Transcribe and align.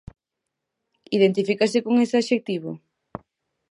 Identifícase 1.17 1.77
con 1.85 1.93
ese 2.03 2.15
adxectivo? 2.17 2.71